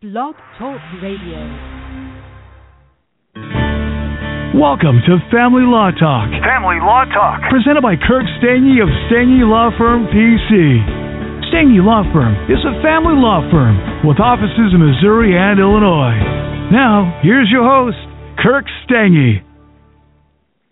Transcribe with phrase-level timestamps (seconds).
[0.00, 1.36] Blog Talk Radio.
[4.56, 7.44] Welcome to Family Law Talk, Family Law Talk.
[7.52, 10.80] presented by Kirk Stange of Stange Law Firm PC.
[11.52, 13.76] Stange Law Firm is a family law firm
[14.08, 16.16] with offices in Missouri and Illinois.
[16.72, 18.00] Now, here's your host,
[18.40, 19.44] Kirk Stange.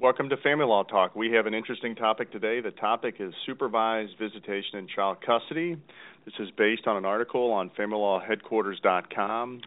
[0.01, 1.17] Welcome to Family Law Talk.
[1.17, 2.61] We have an interesting topic today.
[2.61, 5.77] The topic is supervised visitation in child custody.
[6.25, 9.61] This is based on an article on FamilyLawHeadquarters.com.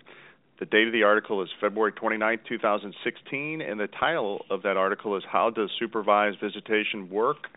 [0.58, 5.18] The date of the article is February 29, 2016, and the title of that article
[5.18, 7.50] is How Does Supervised Visitation Work?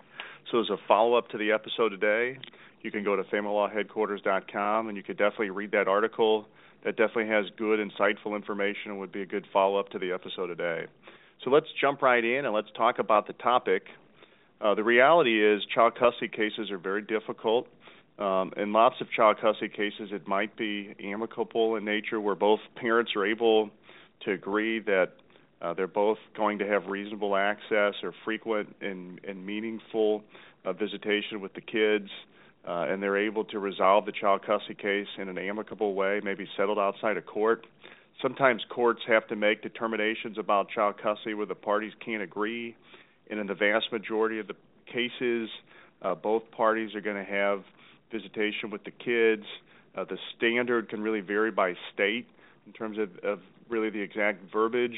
[0.50, 2.40] So, as a follow up to the episode today,
[2.82, 6.48] you can go to FamilyLawHeadquarters.com and you could definitely read that article.
[6.82, 10.10] That definitely has good, insightful information and would be a good follow up to the
[10.10, 10.86] episode today.
[11.44, 13.82] So let's jump right in and let's talk about the topic.
[14.62, 17.68] Uh, the reality is, child custody cases are very difficult.
[18.18, 22.60] Um, in lots of child custody cases, it might be amicable in nature, where both
[22.76, 23.68] parents are able
[24.24, 25.12] to agree that
[25.60, 30.22] uh, they're both going to have reasonable access or frequent and, and meaningful
[30.64, 32.08] uh, visitation with the kids,
[32.66, 36.48] uh, and they're able to resolve the child custody case in an amicable way, maybe
[36.56, 37.66] settled outside of court.
[38.22, 42.76] Sometimes courts have to make determinations about child custody where the parties can't agree,
[43.30, 44.54] and in the vast majority of the
[44.86, 45.48] cases,
[46.02, 47.62] uh, both parties are going to have
[48.12, 49.44] visitation with the kids.
[49.96, 52.26] Uh, the standard can really vary by state
[52.66, 54.96] in terms of, of really the exact verbiage.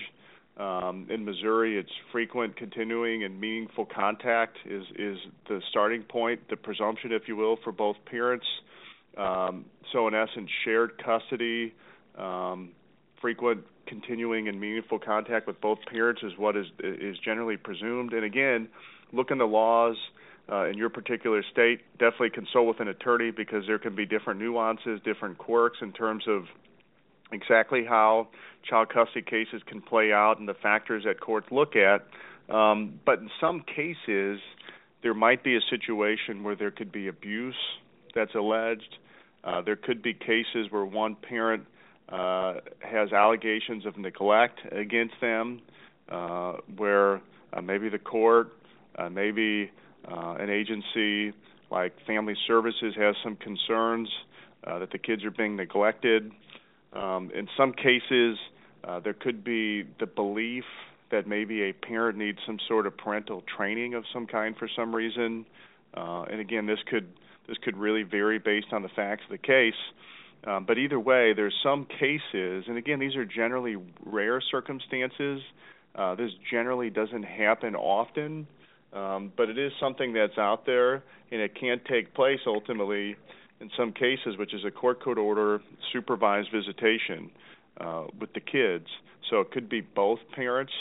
[0.59, 6.57] Um, in Missouri, it's frequent, continuing, and meaningful contact is is the starting point, the
[6.57, 8.47] presumption, if you will, for both parents.
[9.19, 11.75] Um, so, in essence, shared custody.
[12.17, 12.71] Um,
[13.21, 18.13] frequent, continuing, and meaningful contact with both parents is what is is generally presumed.
[18.13, 18.69] And again,
[19.13, 19.97] look in the laws
[20.51, 21.81] uh, in your particular state.
[21.99, 26.25] Definitely consult with an attorney because there can be different nuances, different quirks in terms
[26.29, 26.45] of
[27.33, 28.29] exactly how
[28.69, 32.07] child custody cases can play out and the factors that courts look at.
[32.55, 34.41] Um, but in some cases,
[35.03, 37.57] there might be a situation where there could be abuse
[38.15, 38.99] that's alleged.
[39.43, 41.65] Uh, there could be cases where one parent
[42.09, 45.61] uh, has allegations of neglect against them,
[46.09, 47.21] uh, where
[47.53, 48.53] uh, maybe the court,
[48.97, 49.71] uh, maybe
[50.11, 51.33] uh, an agency
[51.71, 54.09] like Family Services has some concerns
[54.65, 56.31] uh, that the kids are being neglected.
[56.93, 58.39] Um, in some cases,
[58.85, 60.65] uh, there could be the belief
[61.11, 64.95] that maybe a parent needs some sort of parental training of some kind for some
[64.95, 65.47] reason.
[65.95, 67.09] Uh, and again, this could
[67.49, 69.75] this could really vary based on the facts of the case.
[70.45, 75.41] Um, but either way, there's some cases, and again, these are generally rare circumstances.
[75.95, 78.47] Uh, this generally doesn't happen often,
[78.93, 81.03] um, but it is something that's out there,
[81.33, 83.17] and it can take place ultimately
[83.61, 85.61] in some cases, which is a court could order
[85.93, 87.31] supervised visitation
[87.81, 88.87] uh, with the kids.
[89.31, 90.73] So it could be both parents.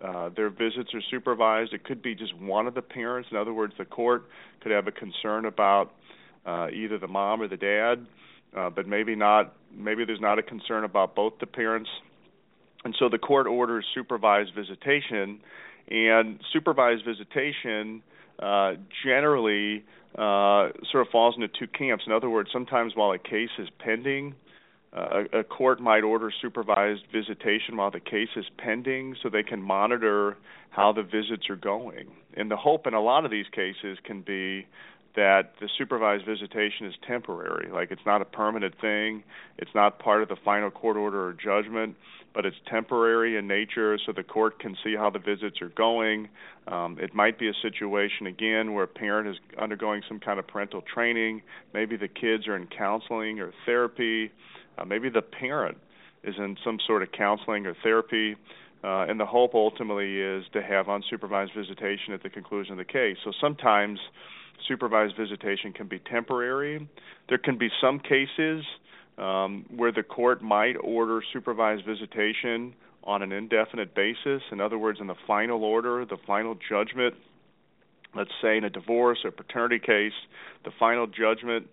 [0.00, 1.72] Uh, their visits are supervised.
[1.72, 3.30] It could be just one of the parents.
[3.32, 4.26] In other words, the court
[4.60, 5.94] could have a concern about
[6.46, 8.06] uh, either the mom or the dad
[8.56, 9.54] uh, but maybe not.
[9.76, 11.90] Maybe there's not a concern about both the parents,
[12.84, 15.40] and so the court orders supervised visitation,
[15.90, 18.02] and supervised visitation
[18.38, 19.84] uh, generally
[20.16, 22.04] uh, sort of falls into two camps.
[22.06, 24.34] In other words, sometimes while a case is pending,
[24.96, 29.42] uh, a, a court might order supervised visitation while the case is pending so they
[29.42, 30.36] can monitor
[30.70, 32.08] how the visits are going.
[32.34, 34.66] And the hope in a lot of these cases can be
[35.16, 37.70] that the supervised visitation is temporary.
[37.72, 39.24] Like it's not a permanent thing.
[39.58, 41.96] It's not part of the final court order or judgment,
[42.34, 46.28] but it's temporary in nature so the court can see how the visits are going.
[46.68, 50.46] Um, it might be a situation, again, where a parent is undergoing some kind of
[50.46, 51.42] parental training.
[51.72, 54.30] Maybe the kids are in counseling or therapy.
[54.76, 55.78] Uh, maybe the parent
[56.22, 58.36] is in some sort of counseling or therapy.
[58.84, 62.84] Uh, and the hope ultimately is to have unsupervised visitation at the conclusion of the
[62.84, 63.16] case.
[63.24, 63.98] So sometimes
[64.66, 66.88] supervised visitation can be temporary.
[67.28, 68.64] There can be some cases
[69.18, 72.74] um, where the court might order supervised visitation
[73.04, 74.42] on an indefinite basis.
[74.52, 77.14] In other words, in the final order, the final judgment,
[78.14, 80.12] let's say in a divorce or paternity case,
[80.64, 81.66] the final judgment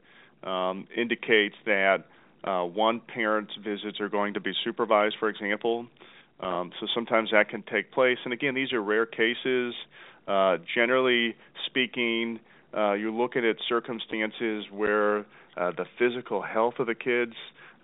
[0.44, 2.06] um, indicates that
[2.44, 5.88] uh, one parent's visits are going to be supervised, for example.
[6.40, 8.18] Um, so sometimes that can take place.
[8.24, 9.74] And again, these are rare cases.
[10.28, 12.40] Uh, generally speaking,
[12.76, 15.20] uh, you're looking at circumstances where
[15.58, 17.34] uh, the physical health of the kids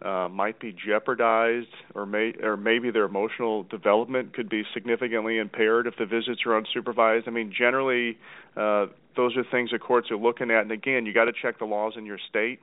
[0.01, 5.85] uh, might be jeopardized, or may or maybe their emotional development could be significantly impaired
[5.85, 7.27] if the visits are unsupervised.
[7.27, 8.17] I mean, generally,
[8.57, 10.61] uh, those are things the courts are looking at.
[10.61, 12.59] And again, you got to check the laws in your state.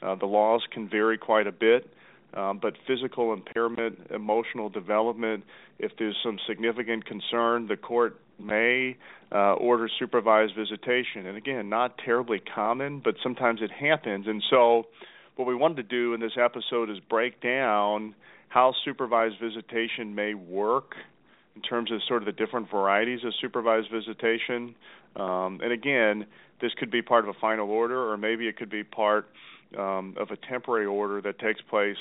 [0.00, 1.90] Uh, the laws can vary quite a bit.
[2.34, 5.44] um, but physical impairment, emotional development.
[5.78, 8.96] If there's some significant concern, the court may
[9.32, 11.26] uh, order supervised visitation.
[11.26, 14.26] And again, not terribly common, but sometimes it happens.
[14.26, 14.84] And so,
[15.36, 18.14] what we wanted to do in this episode is break down
[18.48, 20.94] how supervised visitation may work
[21.54, 24.74] in terms of sort of the different varieties of supervised visitation.
[25.16, 26.26] Um, and again,
[26.60, 29.28] this could be part of a final order, or maybe it could be part
[29.76, 31.96] um, of a temporary order that takes place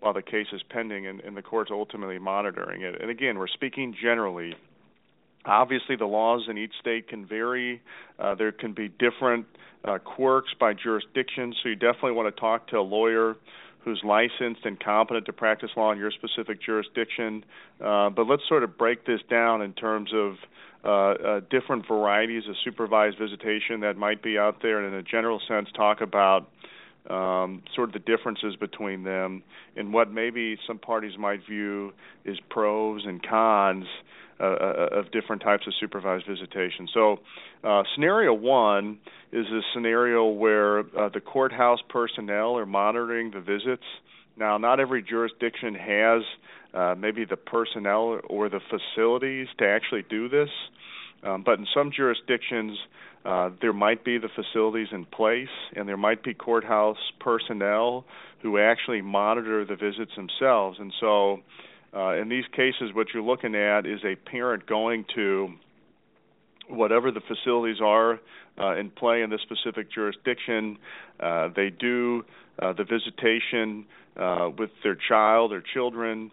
[0.00, 3.00] while the case is pending and, and the court's ultimately monitoring it.
[3.00, 4.54] And again, we're speaking generally.
[5.46, 7.82] Obviously, the laws in each state can vary.
[8.18, 9.46] Uh, there can be different
[9.84, 13.36] uh, quirks by jurisdiction, so you definitely want to talk to a lawyer
[13.84, 17.44] who's licensed and competent to practice law in your specific jurisdiction.
[17.84, 20.36] Uh, but let's sort of break this down in terms of
[20.84, 25.02] uh, uh, different varieties of supervised visitation that might be out there, and in a
[25.02, 26.50] general sense, talk about
[27.10, 29.42] um, sort of the differences between them
[29.76, 31.92] and what maybe some parties might view
[32.26, 33.86] as pros and cons
[34.40, 36.88] uh, uh, of different types of supervised visitation.
[36.92, 37.20] So,
[37.62, 38.98] uh, scenario one
[39.32, 43.84] is a scenario where uh, the courthouse personnel are monitoring the visits.
[44.36, 46.22] Now, not every jurisdiction has
[46.74, 50.50] uh, maybe the personnel or the facilities to actually do this,
[51.24, 52.78] um, but in some jurisdictions,
[53.24, 58.04] uh, there might be the facilities in place, and there might be courthouse personnel
[58.42, 60.78] who actually monitor the visits themselves.
[60.78, 61.40] And so,
[61.96, 65.54] uh, in these cases, what you're looking at is a parent going to
[66.68, 68.20] whatever the facilities are
[68.58, 70.78] uh, in play in this specific jurisdiction.
[71.18, 72.24] Uh, they do
[72.58, 73.86] uh, the visitation
[74.16, 76.30] uh, with their child or children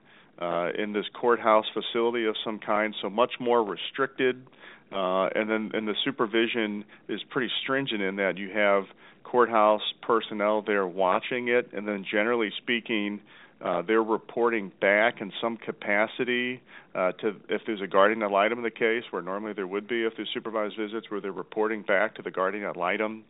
[0.77, 4.45] in this courthouse facility of some kind, so much more restricted
[4.91, 8.83] uh, and then and the supervision is pretty stringent in that you have
[9.23, 13.21] courthouse personnel there watching it, and then generally speaking,
[13.63, 16.61] uh, they're reporting back in some capacity
[16.93, 19.87] uh, to if there's a guardian ad litem in the case, where normally there would
[19.87, 23.23] be if there's supervised visits, where they're reporting back to the guardian ad litem.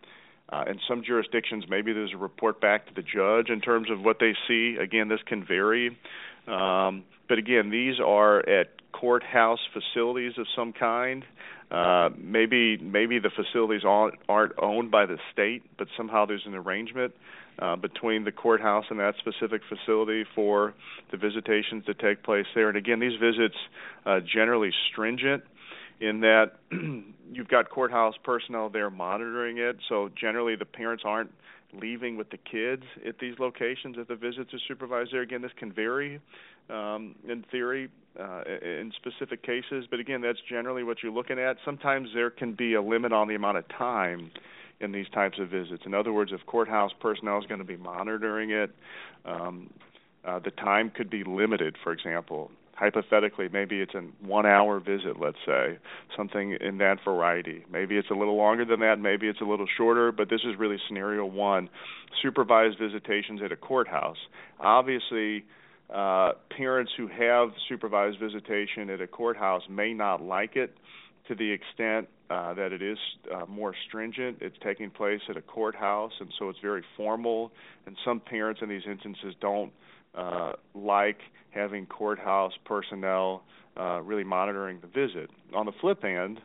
[0.50, 4.02] Uh, in some jurisdictions, maybe there's a report back to the judge in terms of
[4.02, 4.75] what they see.
[4.81, 5.98] Again, this can vary.
[6.47, 11.23] Um, but again, these are at courthouse facilities of some kind.
[11.71, 16.53] Uh, maybe maybe the facilities aren't, aren't owned by the state, but somehow there's an
[16.53, 17.13] arrangement
[17.59, 20.73] uh, between the courthouse and that specific facility for
[21.11, 22.67] the visitations to take place there.
[22.67, 23.55] And again, these visits
[24.05, 25.43] uh, generally stringent
[25.99, 26.53] in that
[27.31, 29.77] you've got courthouse personnel there monitoring it.
[29.89, 31.31] So generally, the parents aren't
[31.73, 35.21] leaving with the kids at these locations if the visits are supervised there.
[35.21, 36.19] Again, this can vary
[36.69, 37.89] um, in theory
[38.19, 41.57] uh, in specific cases, but again, that's generally what you're looking at.
[41.63, 44.31] Sometimes there can be a limit on the amount of time
[44.81, 45.83] in these types of visits.
[45.85, 48.71] In other words, if courthouse personnel is going to be monitoring it,
[49.25, 49.69] um,
[50.25, 51.77] uh, the time could be limited.
[51.83, 52.51] For example,
[52.81, 55.78] hypothetically, maybe it's a one-hour visit, let's say,
[56.18, 57.63] something in that variety.
[57.72, 58.98] Maybe it's a little longer than that.
[59.00, 60.12] Maybe it's a little shorter.
[60.12, 61.69] But this is really scenario one:
[62.24, 64.18] supervised visitations at a courthouse.
[64.60, 65.45] Obviously
[65.94, 70.75] uh, parents who have supervised visitation at a courthouse may not like it
[71.27, 72.98] to the extent uh, that it is
[73.31, 74.38] uh, more stringent.
[74.42, 77.51] It's taking place at a courthouse, and so it's very formal.
[77.86, 79.72] And some parents in these instances don't
[80.16, 81.19] uh, like
[81.51, 83.44] having courthouse personnel
[83.77, 85.30] uh, really monitoring the visit.
[85.53, 86.39] On the flip hand,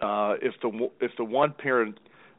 [0.00, 1.98] uh, if the if the one parent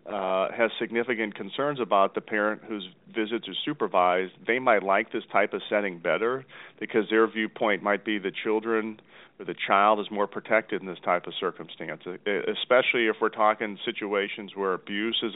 [0.09, 5.23] uh, has significant concerns about the parent whose visits are supervised, they might like this
[5.31, 6.45] type of setting better
[6.79, 8.99] because their viewpoint might be the children
[9.39, 13.77] or the child is more protected in this type of circumstance, especially if we're talking
[13.85, 15.33] situations where abuse is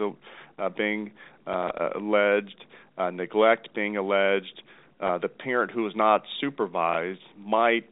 [0.59, 1.11] uh, being
[1.47, 2.65] uh, alleged,
[2.97, 4.61] uh, neglect being alleged.
[4.99, 7.89] Uh, the parent who is not supervised might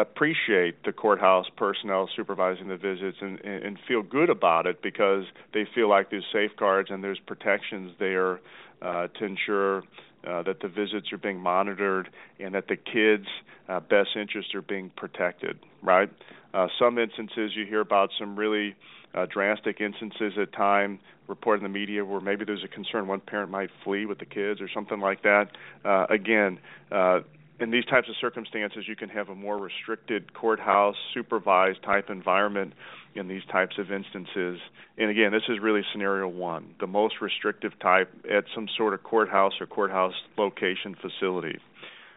[0.00, 5.66] appreciate the courthouse personnel supervising the visits and, and feel good about it because they
[5.74, 8.40] feel like there's safeguards and there's protections there
[8.82, 9.78] uh, to ensure
[10.26, 13.26] uh, that the visits are being monitored and that the kids'
[13.68, 15.58] uh, best interests are being protected.
[15.82, 16.10] Right?
[16.52, 18.74] Uh, some instances you hear about some really
[19.14, 23.20] uh, drastic instances at time reported in the media where maybe there's a concern one
[23.20, 25.48] parent might flee with the kids or something like that.
[25.84, 26.58] Uh, again,
[26.90, 27.20] uh,
[27.60, 32.72] in these types of circumstances, you can have a more restricted courthouse supervised type environment
[33.14, 34.58] in these types of instances.
[34.96, 39.02] And again, this is really scenario one, the most restrictive type at some sort of
[39.02, 41.58] courthouse or courthouse location facility.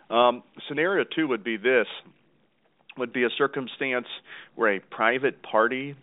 [0.10, 1.88] Um, scenario two would be this
[2.98, 4.06] would be a circumstance
[4.56, 5.96] where a private party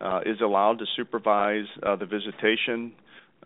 [0.00, 2.92] uh, is allowed to supervise uh, the visitation.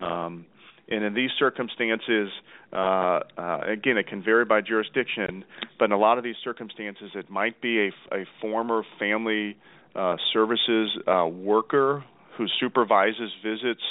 [0.00, 0.46] Um,
[0.92, 2.28] and in these circumstances,
[2.70, 5.42] uh, uh, again, it can vary by jurisdiction,
[5.78, 9.56] but in a lot of these circumstances, it might be a, a former family
[9.94, 12.04] uh, services uh, worker
[12.36, 13.82] who supervises visits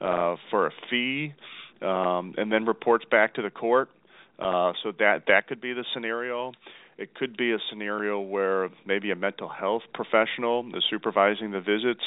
[0.00, 1.34] uh, for a fee
[1.82, 3.88] um, and then reports back to the court.
[4.38, 6.52] Uh, so that that could be the scenario.
[6.98, 12.04] It could be a scenario where maybe a mental health professional is supervising the visits.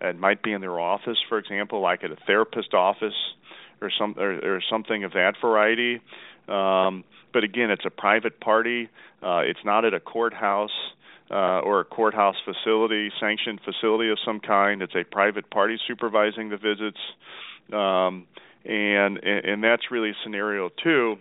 [0.00, 3.14] It might be in their office, for example, like at a therapist office
[3.80, 6.00] or some or, or something of that variety.
[6.48, 8.88] Um, but again, it's a private party.
[9.22, 10.70] Uh, it's not at a courthouse
[11.30, 14.82] uh, or a courthouse facility, sanctioned facility of some kind.
[14.82, 16.98] It's a private party supervising the visits,
[17.72, 18.26] um,
[18.64, 21.16] and and that's really scenario two.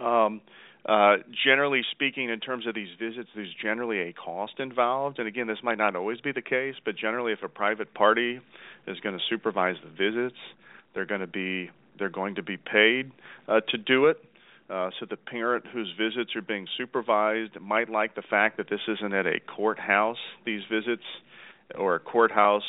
[0.00, 0.40] Um,
[0.84, 5.20] uh, generally speaking, in terms of these visits, there's generally a cost involved.
[5.20, 8.40] And again, this might not always be the case, but generally, if a private party
[8.88, 10.38] is going to supervise the visits,
[10.94, 13.12] they're going to be they're going to be paid
[13.48, 14.18] uh, to do it.
[14.70, 18.80] Uh, so the parent whose visits are being supervised might like the fact that this
[18.88, 21.02] isn't at a courthouse, these visits,
[21.74, 22.62] or a courthouse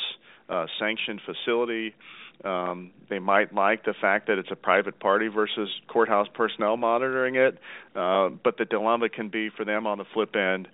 [0.50, 1.96] uh, sanctioned facility.
[2.44, 7.36] Um, they might like the fact that it's a private party versus courthouse personnel monitoring
[7.36, 7.58] it,
[7.96, 10.68] uh, but the dilemma can be for them on the flip end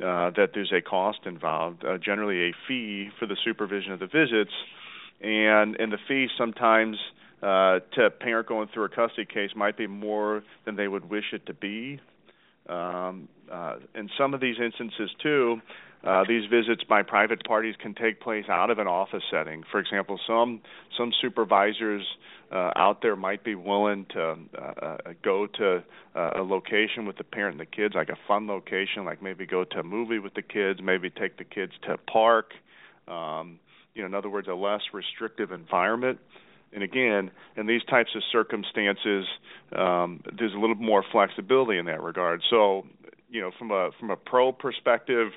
[0.00, 4.06] uh, that there's a cost involved, uh, generally a fee for the supervision of the
[4.06, 4.52] visits,
[5.24, 6.96] and and the fee sometimes
[7.42, 11.10] uh, to a parent going through a custody case might be more than they would
[11.10, 12.00] wish it to be.
[12.68, 15.60] Um, uh, in some of these instances, too,
[16.02, 19.62] uh, these visits by private parties can take place out of an office setting.
[19.70, 20.60] For example, some
[20.96, 22.06] some supervisors
[22.52, 25.82] uh, out there might be willing to uh, uh, go to
[26.14, 29.46] uh, a location with the parent and the kids, like a fun location, like maybe
[29.46, 32.52] go to a movie with the kids, maybe take the kids to a park.
[33.08, 33.58] Um,
[33.94, 36.18] you know, in other words, a less restrictive environment.
[36.72, 39.26] And again, in these types of circumstances,
[39.76, 42.42] um, there's a little more flexibility in that regard.
[42.50, 42.84] So,
[43.30, 45.28] you know, from a from a pro perspective,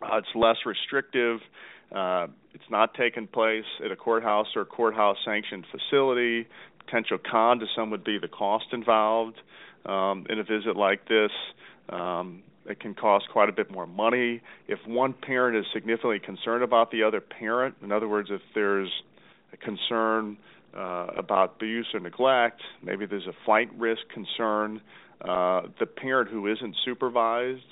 [0.00, 1.40] uh, it's less restrictive.
[1.90, 6.46] Uh, it's not taking place at a courthouse or courthouse sanctioned facility.
[6.84, 9.40] Potential con to some would be the cost involved
[9.86, 11.30] um, in a visit like this.
[11.88, 14.42] Um, it can cost quite a bit more money.
[14.68, 18.90] If one parent is significantly concerned about the other parent, in other words, if there's
[19.52, 20.36] a concern
[20.76, 24.80] uh, about abuse or neglect, maybe there's a flight risk concern,
[25.22, 27.62] uh, the parent who isn't supervised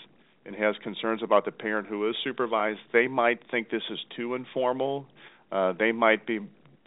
[0.46, 4.34] and has concerns about the parent who is supervised, they might think this is too
[4.34, 5.06] informal.
[5.52, 6.40] Uh, they might be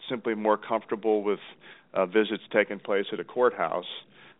[0.08, 1.38] simply more comfortable with
[1.94, 3.84] uh, visits taking place at a courthouse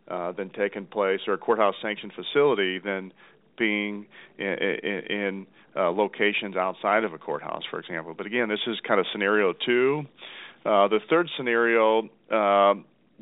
[0.09, 3.12] uh, than taking place or a courthouse sanctioned facility than
[3.61, 4.07] being
[4.38, 4.57] in,
[4.90, 8.12] in, in uh, locations outside of a courthouse, for example.
[8.17, 10.02] But again, this is kind of scenario two.
[10.64, 12.09] Uh, the third scenario,
[12.40, 12.75] uh,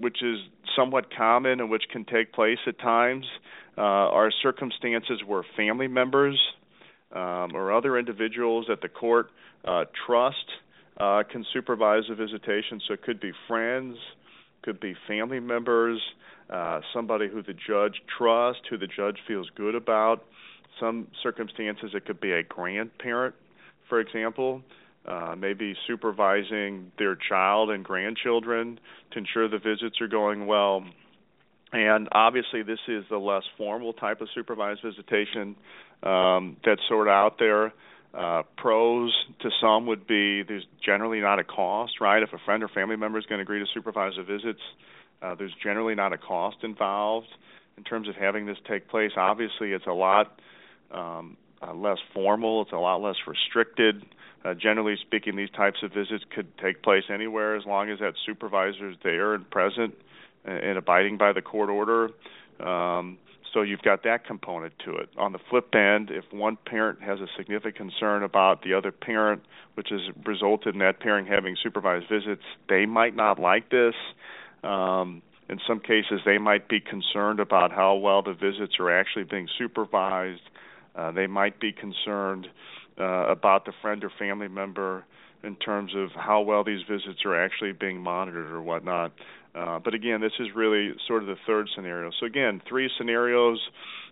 [0.04, 0.38] which is
[0.76, 3.26] somewhat common and which can take place at times,
[3.76, 6.38] uh, are circumstances where family members
[7.12, 9.26] um, or other individuals that the court
[9.64, 10.48] uh, trust
[10.98, 12.80] uh, can supervise a visitation.
[12.86, 13.96] So it could be friends,
[14.62, 16.00] could be family members,
[16.50, 20.24] uh, somebody who the judge trusts, who the judge feels good about.
[20.80, 23.34] Some circumstances, it could be a grandparent,
[23.88, 24.62] for example,
[25.06, 28.78] uh, maybe supervising their child and grandchildren
[29.12, 30.84] to ensure the visits are going well.
[31.72, 35.56] And obviously, this is the less formal type of supervised visitation
[36.02, 37.72] um, that's sort of out there.
[38.14, 42.22] Uh, pros to some would be there's generally not a cost, right?
[42.22, 44.62] If a friend or family member is going to agree to supervise the visits,
[45.20, 47.28] uh, there's generally not a cost involved
[47.76, 49.12] in terms of having this take place.
[49.16, 50.40] Obviously, it's a lot
[50.90, 52.62] um, uh, less formal.
[52.62, 54.04] It's a lot less restricted.
[54.44, 58.14] Uh, generally speaking, these types of visits could take place anywhere as long as that
[58.24, 59.94] supervisor is there and present
[60.44, 62.10] and, and abiding by the court order.
[62.60, 63.18] Um,
[63.52, 65.08] so you've got that component to it.
[65.16, 69.42] On the flip end, if one parent has a significant concern about the other parent,
[69.74, 73.94] which has resulted in that parent having supervised visits, they might not like this.
[74.62, 79.24] Um, in some cases, they might be concerned about how well the visits are actually
[79.24, 80.42] being supervised.
[80.94, 82.48] Uh, they might be concerned
[82.98, 85.04] uh, about the friend or family member
[85.42, 89.12] in terms of how well these visits are actually being monitored or whatnot.
[89.54, 92.10] Uh, but again, this is really sort of the third scenario.
[92.20, 93.58] So again, three scenarios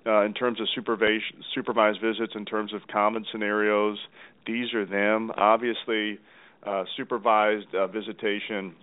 [0.06, 3.98] uh, in terms of supervision, supervised visits, in terms of common scenarios.
[4.46, 5.32] These are them.
[5.36, 6.18] Obviously,
[6.64, 8.74] uh, supervised uh, visitation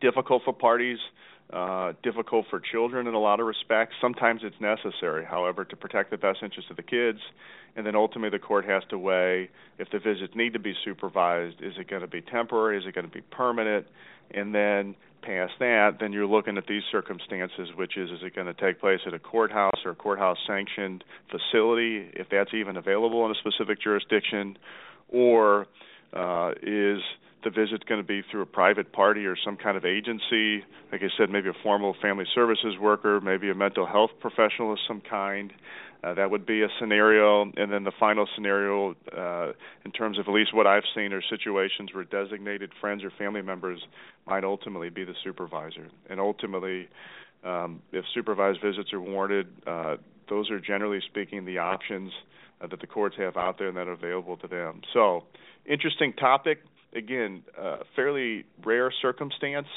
[0.00, 0.98] difficult for parties
[1.52, 3.94] uh, difficult for children in a lot of respects.
[4.00, 7.18] Sometimes it's necessary, however, to protect the best interest of the kids.
[7.76, 11.56] And then ultimately, the court has to weigh if the visits need to be supervised.
[11.60, 12.78] Is it going to be temporary?
[12.78, 13.86] Is it going to be permanent?
[14.30, 18.46] And then past that, then you're looking at these circumstances, which is, is it going
[18.46, 23.24] to take place at a courthouse or a courthouse sanctioned facility, if that's even available
[23.24, 24.58] in a specific jurisdiction,
[25.08, 25.66] or
[26.12, 26.98] uh, is
[27.44, 30.64] the visit going to be through a private party or some kind of agency?
[30.90, 34.78] Like I said, maybe a formal family services worker, maybe a mental health professional of
[34.86, 35.52] some kind.
[36.04, 39.52] Uh, that would be a scenario, and then the final scenario, uh,
[39.84, 43.40] in terms of at least what I've seen, are situations where designated friends or family
[43.42, 43.80] members
[44.26, 45.88] might ultimately be the supervisor.
[46.10, 46.88] And ultimately,
[47.44, 49.96] um, if supervised visits are warranted, uh,
[50.28, 52.10] those are generally speaking the options
[52.60, 54.80] uh, that the courts have out there and that are available to them.
[54.92, 55.24] So,
[55.66, 56.58] interesting topic.
[56.94, 59.68] Again, uh, fairly rare circumstance,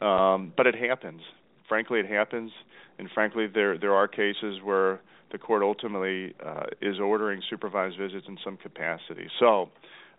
[0.00, 1.20] um, but it happens.
[1.68, 2.52] Frankly, it happens,
[2.98, 5.00] and frankly, there there are cases where
[5.32, 9.28] the court ultimately uh, is ordering supervised visits in some capacity.
[9.40, 9.70] So,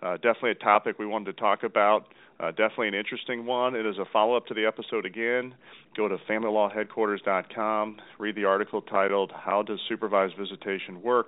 [0.01, 2.07] uh, definitely a topic we wanted to talk about.
[2.39, 3.75] Uh, definitely an interesting one.
[3.75, 5.53] It is a follow up to the episode again.
[5.95, 11.27] Go to familylawheadquarters.com, read the article titled How Does Supervised Visitation Work?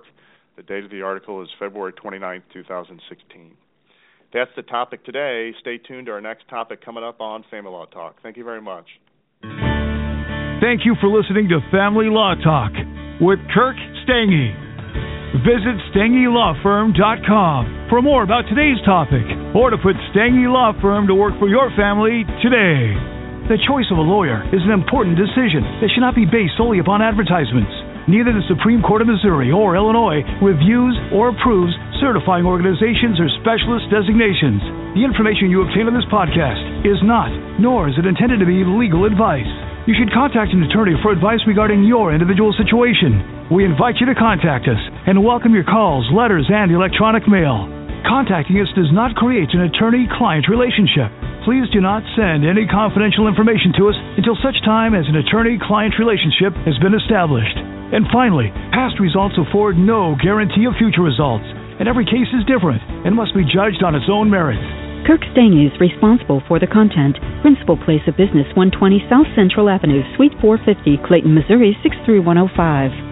[0.56, 3.56] The date of the article is February 29, 2016.
[4.36, 5.56] That's the topic today.
[5.64, 8.20] Stay tuned to our next topic coming up on Family Law Talk.
[8.22, 8.84] Thank you very much.
[10.60, 12.76] Thank you for listening to Family Law Talk
[13.16, 14.52] with Kirk Stange.
[15.40, 19.24] Visit StangeLawFirm.com for more about today's topic
[19.56, 22.92] or to put Stange Law Firm to work for your family today.
[23.48, 26.84] The choice of a lawyer is an important decision that should not be based solely
[26.84, 27.72] upon advertisements.
[28.04, 33.90] Neither the Supreme Court of Missouri or Illinois reviews or approves certifying organizations or specialist
[33.92, 34.60] designations.
[34.96, 38.64] The information you obtain on this podcast is not, nor is it intended to be
[38.64, 39.48] legal advice
[39.86, 43.46] you should contact an attorney for advice regarding your individual situation.
[43.54, 47.70] We invite you to contact us and welcome your calls, letters, and electronic mail.
[48.02, 51.06] Contacting us does not create an attorney client relationship.
[51.46, 55.54] Please do not send any confidential information to us until such time as an attorney
[55.54, 57.54] client relationship has been established.
[57.94, 61.46] And finally, past results afford no guarantee of future results,
[61.78, 64.64] and every case is different and must be judged on its own merits.
[65.06, 67.14] Kirk Stange is responsible for the content.
[67.40, 73.05] Principal place of business 120 South Central Avenue, Suite 450, Clayton, Missouri 63105.